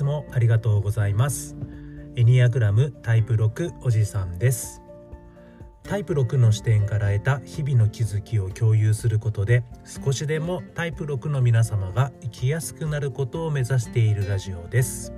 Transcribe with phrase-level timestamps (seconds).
[0.00, 1.56] つもありがとうございます。
[2.16, 4.80] エニアグラムタイプ6おじさんです。
[5.82, 15.12] タイプ6の視点から得た日々の気づきを共有することで少しでもタイプ6の皆様が生きやすくなることを目指しているラジオです。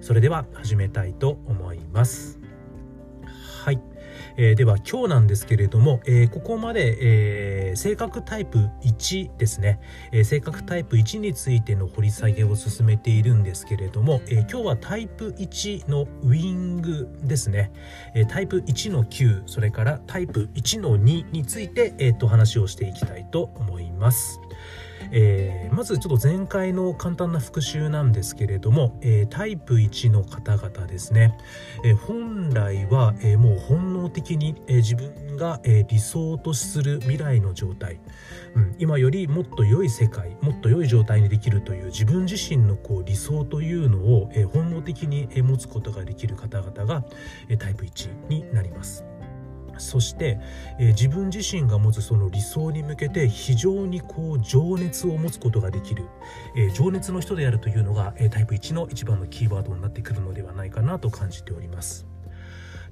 [0.00, 2.38] それでは始めたいと思います。
[3.62, 3.82] はい。
[4.36, 9.80] えー、では今日なんですけれども、えー、ここまで、えー、性格タイプ1ですね、
[10.12, 17.72] え性格タイプ1についての掘り下げを進めているんですけれども、え今日はタイプ1のウィングですね、
[18.14, 24.40] えタイプ1の9それからタイプ1の2について、えー、と話をしていきたいと思います。
[25.12, 31.36] えー、まずちょっと前回の簡単な復習なんですけれども、えー、タイプ1の方々ですね、
[31.84, 38.00] えー、本来は、えもう本能的に、え自分が、え理想とする未来の状態、
[38.54, 47.04] うん、今よりもっと良い世界もっと良い状態にできるという自分自身のこう理想というのを、え本能的に、え持つことができる方々が、
[47.48, 49.04] えタイプ1になります。
[49.78, 50.38] そして、
[50.78, 56.06] えー、自分自身が持つその理想に向けて非常にこう情熱を持つことができる、
[56.56, 62.06] えー、情熱の人であるというのが、えー、タイプ1の一番のキーワードになってくるのではないかなと感じております。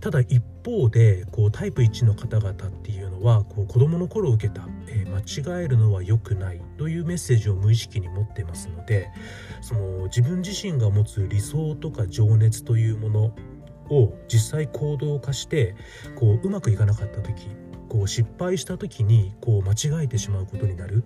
[0.00, 9.10] ただ一方でこうタイプ1の方々っていうのはこう子供の頃受けた、えー、間違えるのは良くないというメッセージを無意識に持ってますので
[9.60, 13.34] その自分自身が持つ理想とか情熱というもの
[13.90, 15.74] を実際行動化して
[16.16, 17.48] こううまくいかなかった時
[17.88, 21.04] こう失敗した時にこう間違えてしまうことになる、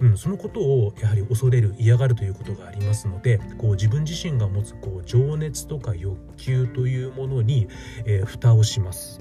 [0.00, 7.68] うん、そのことをやはり恐れる嫌がるということがありますのでこう自分自身が持つこう情熱とか欲求というものに、
[8.04, 9.20] えー、蓋をします。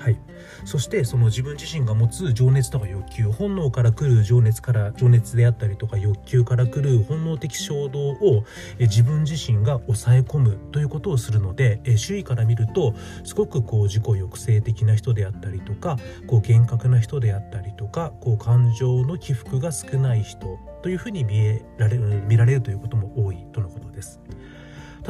[0.00, 0.18] はい、
[0.64, 8.44] そしてその自分自身が持つ情熱とか欲求本能から来る情熱から情熱であったりとか欲求から来る本能的衝動を
[8.78, 12.94] 自分自身が抑え込むということをするので周囲から見ると
[13.24, 24.18] すごくこう自己抑制的な人であったりとかこう厳格な人であったりとかこう感情の起伏が少ない人というふうに見えられ見られるということも多いとのことです。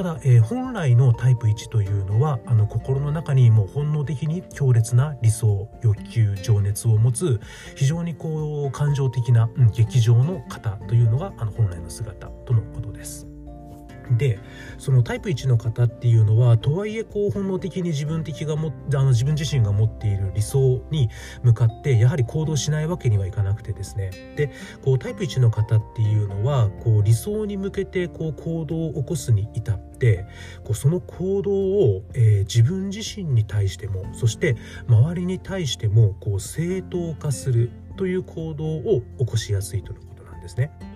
[0.00, 7.38] ただ、えー、本来のタイプ1というのはあの心の中にもう本能的に強烈な理想欲求情熱を持つ
[7.76, 13.29] 非常にこう感情的な、うん、劇場の方というのがあの本来の姿とのことです。
[14.16, 14.38] で
[14.78, 21.08] そのタイプ1の方っていうのはとはいえこう本能的に自分的がもあの自分自身が持っている理想に
[21.42, 24.50] 向かってやはり行動しないわけにはいかなくてですねで
[24.82, 30.26] こうタイプ1の方っていうのはこう理想に向けてこう行動を起こすに至って
[30.64, 34.56] こうその行動を、えー、自分自身に対してもそして
[34.88, 40.89] 周りに対してもこう正当化するという行動を起こしやすいとのことなんですね。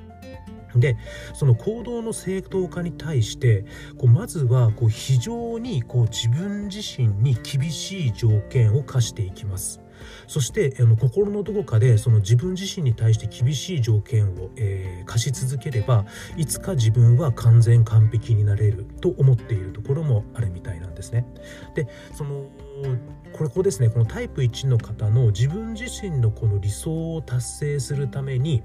[0.76, 0.96] で
[1.34, 3.64] その行動の正当化に対して
[3.98, 9.80] こうまずはこう非常にこう自分自身に厳しい条件を課していきます。
[10.26, 16.04] そしてあの心のどこかでその自分自身に対して厳しい条件を、えー、課し続ければ
[16.36, 21.26] いつか自分は完全完璧になれると思っているところもあるみたいなんですね。
[21.74, 22.48] でその
[23.32, 28.62] これここですねこのタイプ1の方の自分自身のこの理想を達成するために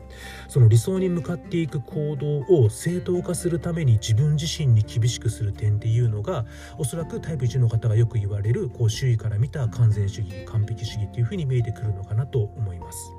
[0.47, 6.45] その理想に向かっていく行動を正当化するために自分自身に厳しくする点っていうのが
[6.77, 13.18] おそらくタイプ1の方がよく言われるこう周囲から見た完全主義完璧主義っていうふうに見えてくるのかなと思います。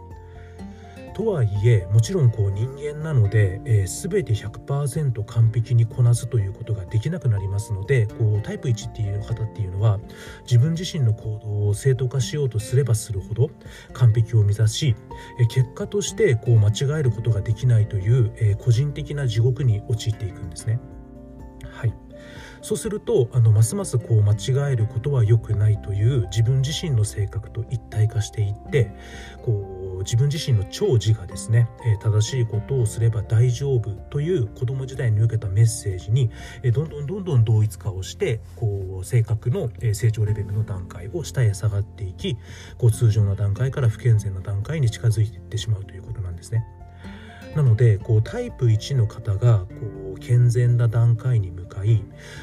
[1.20, 10.00] とはいえもちろんこう人間なので、えー、全て100%完璧にこなすということができなくなりますのでこうタイプ1っていう方っていうのは
[10.44, 13.50] 自分自身の行動を正当化しようとすればするほど
[13.92, 14.97] 完璧を目指し、
[15.38, 20.81] えー、結果としてこう間違えることができないという、えー、個人的な地獄に陥っていくんですね。
[21.70, 21.94] はい
[22.62, 28.94] そうするとあのますますこう間違えることは良くないという自分自身の性格と一体化していって
[29.43, 36.31] こう自分自身の超自我ですね、え正しいことをすれば大丈夫という子供時代に受けたメッセージに、
[36.62, 42.37] えどんどんどんどん同一化をしてこう性格の成長レベルの段階を下へ下がっていき
[42.79, 46.64] こう通常の段階から不健全な段階に近づいていってしまうということなんですね。
[47.55, 49.67] なのでこうタイプ1の方がこ
[50.17, 51.50] う健全な段階に
[51.85, 52.03] い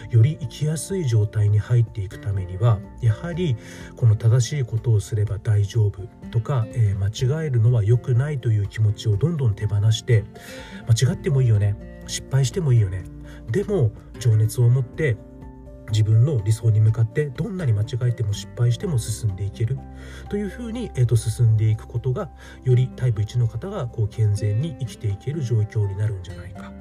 [0.09, 3.55] より生きやすい状態に入っていくためにはやはり
[3.95, 6.01] この正しいことをすれば大丈夫
[6.31, 10.23] とか、えー、間違えるのは良くないという気持ちをどんどん手放して
[10.87, 13.03] 間違ってもいいよね失敗してもいいよね。
[13.51, 15.17] でも情熱を持って
[15.91, 19.77] 自分の理想に向かってどんなに間違えても失敗しても進んでいける。
[20.29, 22.29] というふうに、えーと、進んでいくことが
[22.63, 26.73] よりタイプ1の方がこう健全に生きていける状況になるんじゃないか。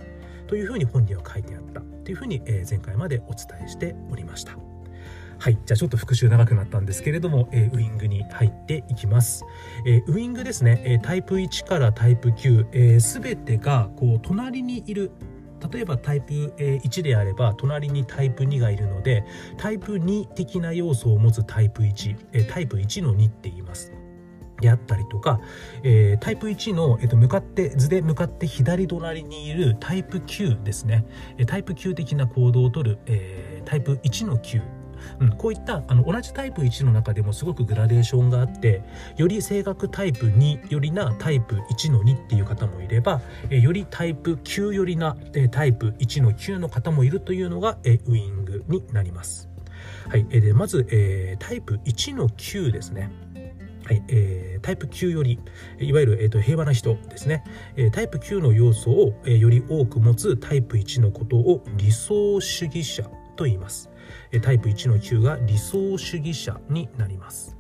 [0.47, 4.57] というふうに本には書いてあったというふうに、え前回までお伝えしておりました。
[5.39, 5.59] はい。
[5.67, 9.45] じゃあちょっと復習長くなったんですけれども、えー、ウイングに入っていきます。
[9.85, 15.11] えー、ウイングですね、えー、タイプ1からタイプ9、す、べ、てが、こう、隣にいる
[15.73, 19.25] 例えばタイプ1であれば隣にタイプ2がいるので
[19.57, 23.93] タイプ2的な要素を持つタイプ1タイプ1の2って言います
[24.61, 25.41] であったりとか、
[25.83, 31.05] えー、タイプ1の、えー、と向かって図で向かって左隣にいるタイプ9ですね
[31.47, 34.87] タイプ9的な行動をとる、えー、タイプ1の9
[35.21, 38.83] うん、こういったあの同じタイプ1の中でもすごくグラデーションがあって
[39.17, 43.21] より性格タイプ2よりなタイプ1の2っていう方もいれば、
[43.51, 49.49] えよりタイプ9よりな、えタイプ1の9の方もいるというのが、えウイングになります。
[50.09, 53.11] はい、えでまず、えー、タイプ1の9ですね。
[53.87, 55.39] はいえー、タイプ9より
[55.79, 57.45] いわゆる、えーと、平和な人ですね、
[57.77, 63.05] えー、タイプ9の要素を、えー、より多く持つタイプ1のことを理想主義者
[63.37, 63.89] と言います。
[64.33, 67.56] えタイプ1の9が理想主義者になります。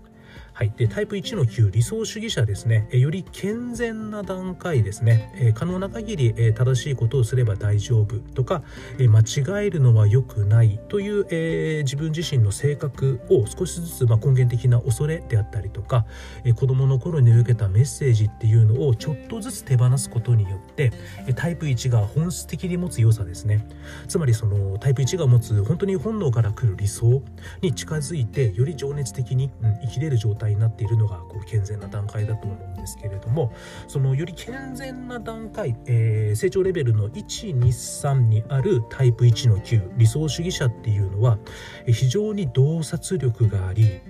[0.56, 2.88] はい、でタイプ1の9理想主義者ですね。
[2.90, 5.52] より健全な段階ですね。
[5.54, 8.62] 可能な限り正しいことをすれば大丈夫とか
[8.98, 16.06] え間違えるのは良くないという、えー、自分自身の性格を少しずつ、まあ、根源的な恐れであったりとか、
[16.42, 20.90] え、子どもの頃に受けたメッセージっていうのをちょっとずつ手放すことによって
[21.26, 23.68] えタイプ1が本質的に持つ良さですね。
[24.08, 27.22] つまりそのタイプ1が持つ本当に本能から来る理想
[27.60, 33.52] に近づいてより情熱的に、うん、生きれる状態態になっているのがこう健全な段階だと思うんですけれども
[33.88, 41.38] そのより健全な段階、えー、成長レベルの123にあるタイプ1の9理想主義者っていうのは
[41.86, 44.00] 非常に洞察力があり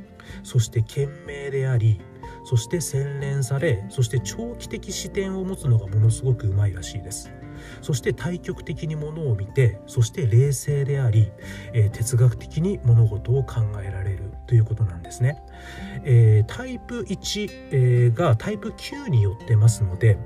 [0.42, 2.00] そして賢明であり
[2.44, 7.32] そして洗練されそして長期的視点を持つのがものすごくうまいらしいです。
[7.82, 11.30] そして対極的にものを見てそして冷静であり、
[11.72, 15.42] えー、哲学的に物事を考えられるということなんですね。
[16.04, 20.18] えー、タイプ1、えー、がタイプ9によってますので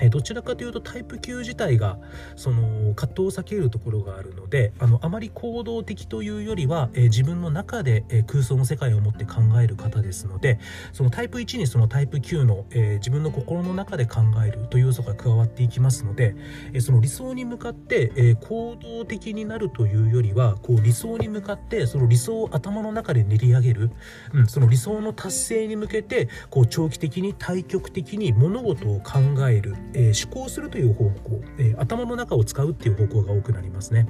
[0.00, 1.98] えどちらかというとタイプ9自体が
[2.34, 10.58] その葛藤を避けるところがあるのであのあまり行動的というよりは、え自分の中で、え空想の世界を持って考える方ですので
[10.92, 16.34] そのタイプ1にそのタイプ9の、え自分の心の中で考えるという要素が加わっていきますので、
[16.72, 23.90] えその理想に向かって、え行動的になるというよりはこう理想に向かってその理想を頭の中で練り上げる、
[24.32, 29.74] うん、その理想の達成に向けてこう長期的に対極的に物事を考える。
[29.94, 34.08] えー、思考するという方向、えー、頭の中を使うっていう方向が多くなりますね。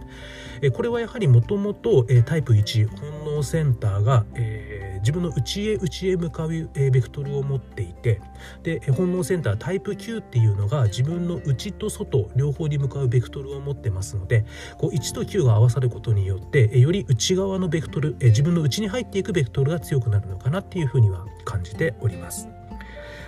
[0.62, 8.20] えー、これはやはりもともとタイプ1本能センターが、え、自分の内へ内へ向かう、え、ベクトルを持っていて
[8.64, 14.44] で本能センタータイプ9っていうのが自分の内と外両方に向かうベクトルを持ってますので
[14.78, 22.56] こう1と9が合わさることによって、え、より内側のベクトル、え、自分の内に入っていくベクトルが強くなるのかなっていうふうには感じております。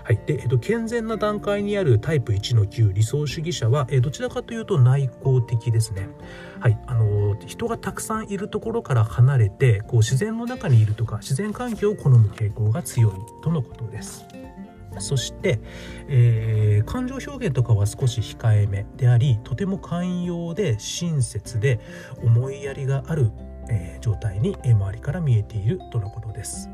[0.09, 6.09] はいでえっと、健全な段階にあるタイプ1の9理想主義者は、えどちらかというと内向的ですね。
[6.61, 13.13] はい、あの人がたくさんいるところから離れてこう自然の中にいるとか自然環境を好む傾向が強い
[13.43, 14.25] とのことです。
[14.99, 15.61] そして、
[16.09, 21.81] えー、感情表現とかは少し控えめでありとても寛容で親切で
[22.23, 23.31] 思いやりがある、
[23.69, 26.71] えー、状態に周りから見えているとのことです。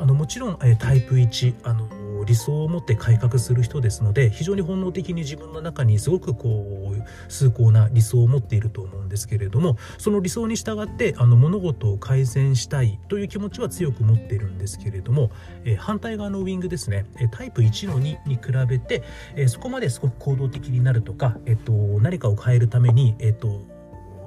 [0.00, 15.30] あのもちろん、え、タイプ1あの理想を持って改革する人ですので非常に本能的に自分の中にすごくこう崇高な理想を持っていると思うんですけれどもその理想に従ってあの物事を改善したいという気持ちは強く持っているんですけれども、
[15.64, 17.06] え、反対側のウィングですね。
[17.18, 19.02] えタイプ1の2に比べて、
[19.36, 23.79] え、そこまですごく行動的になるとか、えーと、何かを変えるために、えーと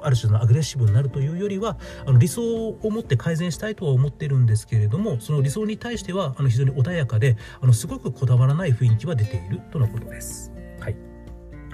[0.05, 10.51] ある種のアグレッシブになるというよりはあの理想を持って改善したいとは思ってるんですけれどもその理想に対してはあの非常に穏やかであのすごくこだわらない雰囲気は出ているとのことです。
[10.79, 10.95] はい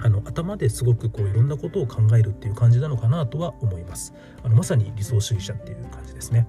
[0.02, 4.14] あの頭ですごくこういろんなことを考えるっていう感じなのかなとは思います。
[4.42, 6.46] あのまさに理想主義者っていう感じですね。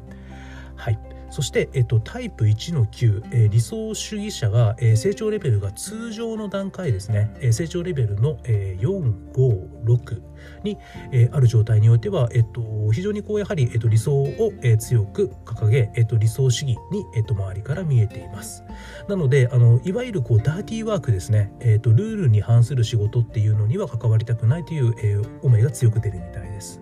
[0.77, 1.20] はい。
[1.31, 9.33] そして、えっと、タイプ1の9、えー、理想主義者が、えー、成長レベルが通常の段階ですね、えー、成長レベルの、えー、
[9.85, 10.21] 456
[10.63, 10.77] に、
[11.13, 18.63] えー、ある状態においては、えっと、非常にこうやはり、えっと、理想を、えー、強く掲げ、えっと、理想主義に、えっと、周りから見えています。
[19.07, 26.81] なのであのいわゆるこうダーティーワークですね、えっと、ルールに反する仕事っていうのには関わりたくないという、えー、思いが強く出るみたいです。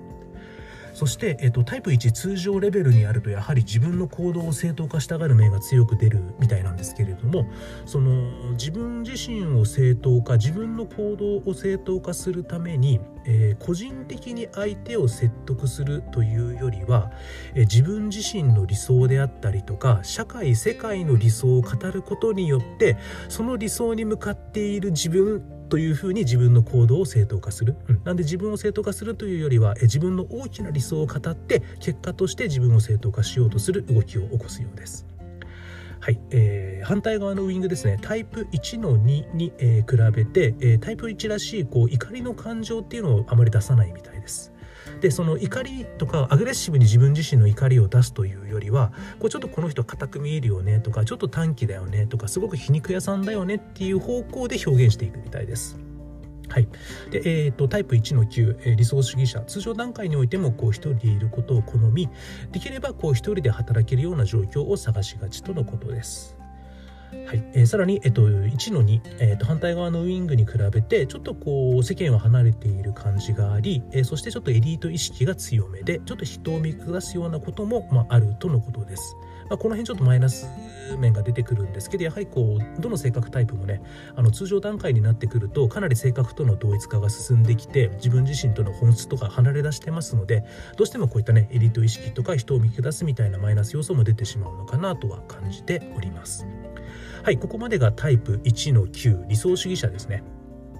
[0.99, 7.45] そして、えっと、タイプ1通常レベルにあるとやはり自分の行動を正当化したがる面が強く出るみたいなんですけれども
[7.85, 17.13] その自分自身を正当化自分の行動を正当化するために、えー、個人的に相手を説得するというよりは、
[17.55, 22.97] えー、自分自身の理想であったりとか社会世界の理想を語ることによって
[23.29, 35.05] その理想に向かっている自分というふうに自分の行動を正当化する、うん、なんで自分を正当化するというよりはえ自分の大きな理想を語って結果として自分を正当化しようとする動きを起こすようです。
[36.01, 44.53] はい、えー、反対側のウイングですねタイプ1の2に、えー、比べて、えー、タイプ1らしいこう怒りの感情っていうのをあまり出さないみたいです。
[45.01, 55.79] でその怒りとかアグレッシブに自分自身の怒りを出すというよりはこうちょっとこの人固く見えるよねとかちょっと短気だよねとかすごく皮肉屋さんだよねっていう方向で表現していくみたいです。
[56.49, 56.67] はい
[57.11, 62.09] でえーと、タイプ1の9、えー、理想主義者通常段階においてもこう一人でいることを好み
[62.51, 66.38] できればこう一人で働けるような状況を探しがちとのことです。
[67.11, 79.15] はいえー、さらに、えっと、1の2、えー、と反対側のウイングに比べてちょっとこう世間を離れている感じがあり、えー、そしてちょっとエリート意識が強めでちょっと人を見下すようなことも、まあ、あるとのことです。
[79.49, 80.47] まあ、この辺ちょっとマイナス
[80.97, 83.81] 面が出てくるんですけどやはりこうどの性格タイプもね
[84.15, 90.45] あの通常段階になってくるとかなり性格との同一化が進んできて自分自身との本質とか離れ出してますので
[90.77, 96.45] どうしてもこういったねエリート意識とか人を見下すみたいなマイナス要素も出てしまうのかなとは感じております。
[97.29, 100.23] はいここまでがタイプ1の9理想主義者ですね。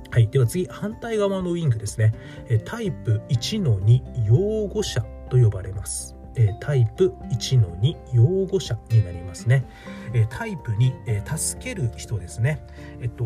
[0.10, 2.12] はい、では次反対側のウィングですね。
[2.66, 6.16] タイプ1の2擁護者と呼ばれます。
[6.36, 9.64] えタイプ1の2擁護者になりますね、
[10.14, 12.66] えタイプ2、え助ける人ですね。
[13.00, 13.26] えっと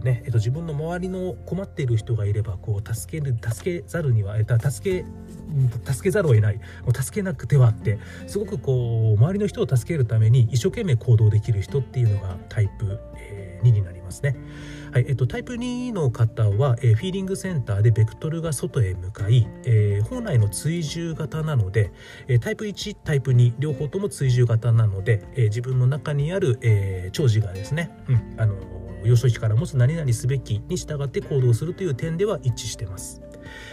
[0.00, 5.04] ねえっと、自分の周りの困っている人がいればこう助ける助けざるには、えっ助け
[5.92, 14.36] 助けざるを得ないもう助けなくてはってすごくこう周りの人を助けるために一生懸命行動できる人っていうのがタイプ、え2になりますね。
[14.92, 21.92] はいえっと、タイプ2の方は、えー、フィーリングセンターでベクトルが外へ向かい、えー、本来の追従型なので、
[22.26, 28.54] えー、タイプ1タイプ2両方とも追従型なので、え自分の中にある、え長寿がですね、うん、あの
[29.04, 33.22] 幼少期から持つ何々すべきに従って行動するという点では一致してます。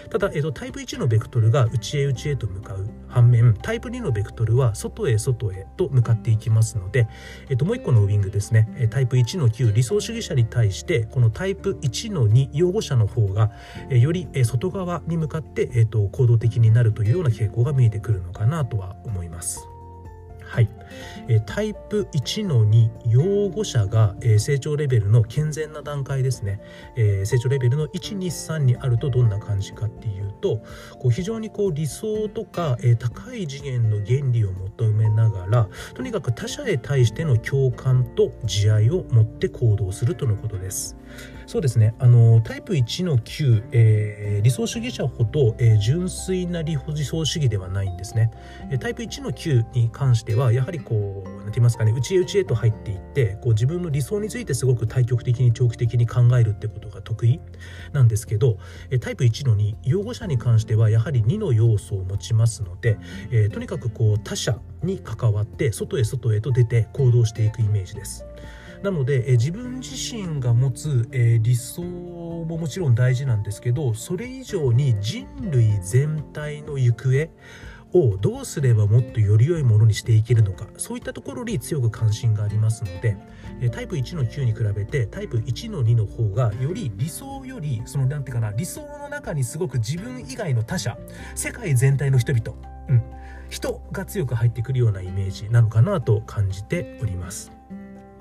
[0.10, 7.08] ただ、えっと、タイプ1のベクトルが内へ内へと向かう反面タイプ2のベクトルは外へ外へと向かっていきますので、
[7.50, 13.52] えっと、もう1個のウィングですねタイプ1の9理想主義者に対してこのタイプ1の2擁護者の方が
[13.90, 19.68] より外側に向かって、えっと、行動的になるというような傾向が見えてくるのかなとは思います。
[20.56, 20.70] はい、
[21.46, 26.62] タイプ1の2擁護者が、成長レベルの健全な段階ですね、
[26.96, 30.62] 成長レベルの123にあるとどんな感じかっていうと
[31.12, 40.96] 非常にこう理想とか、高い次元の原理を求めながらとにかく他者へ対しての共感と慈愛を持って行動するとのことです。
[41.48, 48.32] そうですねあのタイプ1の9、えー、理想主義者ほど、えー、純粋な理想主義ではないんですね、
[48.72, 57.40] えタイプ1の9に関してはやはりこう何て言いますかね内へ内へと入っていってこう自分の理想についてすごく対極的に長期的に考えるってことが得意
[57.94, 58.58] なんですけど、
[58.90, 62.98] えタイプ1の2擁護者に関してはやはり2の要素を持ちますので、
[63.32, 68.26] えー、とにかくこう他者に関わって外へ外へと出て行動していくイメージです。
[68.86, 77.28] なので、え自分自身が持つ、え理想ももちろん大事なんですけどそれ以上に人類全体の行方
[77.94, 83.18] をどうすればもっとより良いものにしていけるのかそういったところに強く関心がありますので
[83.72, 90.98] タイプ1の9に比べてタイプ1の2の方がより理想よりその何て言うかな理想の中にすごく自分以外の他者
[91.34, 92.54] 世界全体の人々、
[92.90, 93.04] うん、
[93.50, 97.55] 人が強く入ってくるようなイメージなのかなと感じております。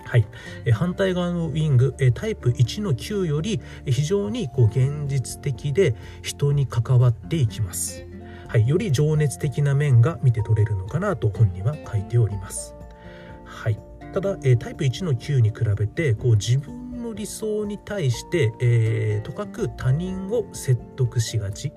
[0.04, 0.26] はい、
[0.64, 8.06] え反対側のウィングえタイプ1の9より非常にこう現実的で人に関わっていきます、
[8.48, 12.74] はい、より情熱的な面が見て取れるのかなと本には書いております、
[13.44, 13.78] はい、
[14.12, 21.72] ただえタイプ1の9に比べてこう自分の理想に対して、えー、とかく他人を説得しがち。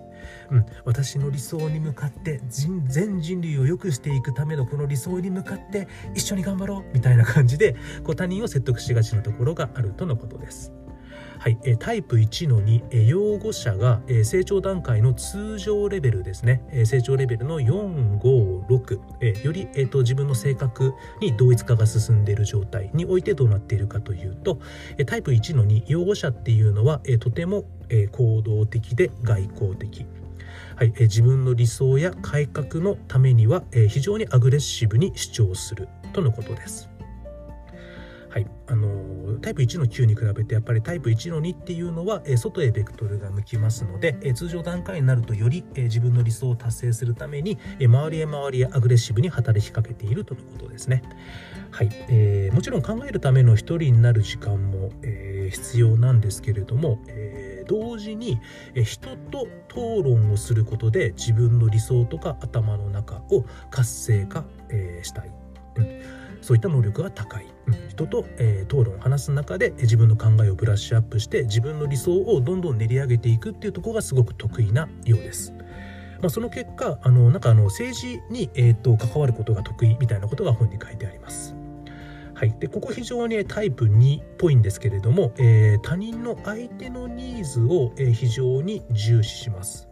[0.52, 10.74] うん、私の理想に向かって全人類を良くしていくためのこの理想に向かって一緒に頑張ろうみたいな感じでこう他人を説得しがちなところがあるとのことです。
[11.40, 24.60] はい、タイプ1の2、養護者が成長段階の通常レベルですね、成長レベルの4、5、6、より、えーと、自分の性格に同一化が進んでいる状態においてどうなっているかというと、
[25.06, 27.66] タイプ1の2、養護者っていうのは、とても
[28.12, 30.06] 行動的で外交的。
[30.76, 36.90] はい、自分の理想や改革のためには、非常にアグレッシブに主張するとのことです。
[38.30, 39.07] はい、あの
[39.42, 51.04] タイプ1の9に比べてやっぱりタイプ1の2っていうのは、え、外へベクトルが向きますので、え、通常段階になるとより、え、自分の理想を達成するために、え、周りへ周りへアグレッシブに働きかけているとのことですね。
[51.72, 58.40] はい、えー、もちろん考えるための一人になる時間も、えー、必要なんですけれども、えー、同時に、
[58.84, 65.32] 人と討論をすることで自分の理想とか頭の中を活性化、えー、したい、
[65.76, 66.02] うん、
[66.48, 75.52] そういった能力が高い、うん、人と、えー、討論を話す中で自分の考えをブラッシュアップして自分の理想をどんどん練り上げていくっていうところがすごく得意なようです。
[76.22, 81.54] まあ、その結果あのなんかあの政治に、えーと関わることが得意みたいなことが本に書いてあります。
[82.34, 89.87] はい、でここ非常にタイプ2っぽいんですけれども、えー、他人の相手のニーズを、えー、非常に重視します。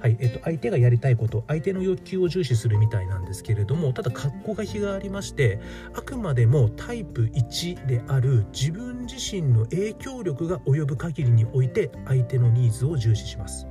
[0.00, 5.60] はいえっと、相手がやりたいこと相手の欲求を重視するみたいなんですけれどもただ格好が日がありまして
[5.94, 13.66] あくまでもタイプ1である自分自身の影響力が及ぶ限りにおいて相手のニーズを重視します。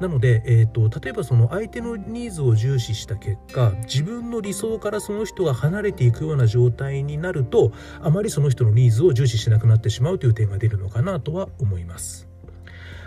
[0.00, 12.27] なので、えーと、例えばその相手のニーズを重視した結果自分の理想からその人が離れていくような状態になるとあまりその人のニーズを重視しなくなってしまうという点が出るのかなとは思います。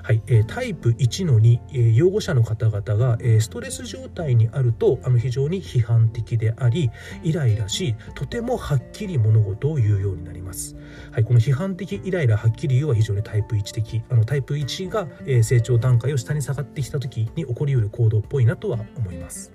[0.03, 6.89] はい、えー、タイプ1の2、えー、養護者の方々が、えー、ストレス状態にあるとあの非常に批判的であり
[7.23, 10.75] イライラしとてもはっきり物事を言うようになります。
[11.11, 19.51] はい、この批判的イライラはっきり言うは非常にタイプ1的あのタイプ1が、え、成長段階を下に下がってきた時に起こりうる行動っぽいなとは思います。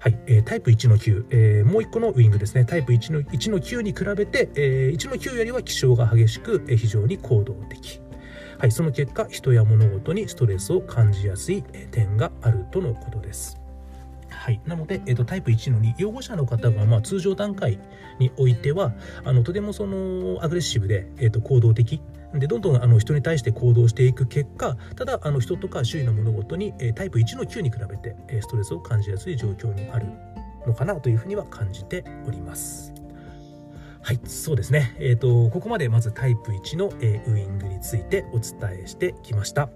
[0.00, 8.00] はい、えー、タイプ1の9、えー、もう1個のウィングですね、タイプ1の ,1 の9に比べて、えー、1の9よりは気性が激しく、えー、非常に行動的。
[8.62, 13.60] はい、その結果人や物事にストレスを感じやすい点があるとのことです。
[14.30, 17.80] はい、なので、えーと、タイプ1の2養護者の方が、まあ、通常段階
[18.20, 18.92] においては
[19.24, 22.00] あのとてもそのアグレッシブで、えーと、行動的
[22.34, 30.06] でどんどんあの人に対して行動していく結果ただあの人とか周囲の物事に、えー、タイプ1の9に比べて、えー、ストレスを感じやすい状況にある
[30.68, 33.01] のかなというふうには感じております。
[34.04, 34.96] はい、そうですね。
[34.98, 39.68] えっ、ー、と、ここまでまずタイプ1の、えー、ウイングについてお伝えしてきました。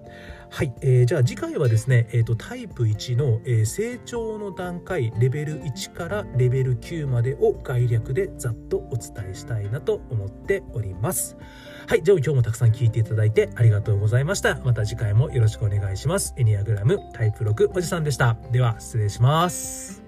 [0.51, 11.37] はい、えー、じゃあ次回はですね、えーと、タイプ1の、えー、成長の段階レベル1からレベル9までを概略でざっとお伝えしたいなと思っております。
[11.87, 14.61] はい、じゃあ今日もたくさん聞いていただいてありがとうございました。
[14.65, 16.35] また次回もよろしくお願いします。
[16.37, 18.37] エニアグラムタイプ6おじさんでした。
[18.51, 20.06] では失礼します。